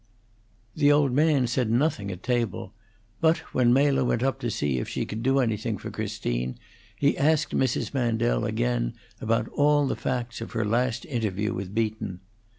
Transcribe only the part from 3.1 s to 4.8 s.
but, when Mela went up to see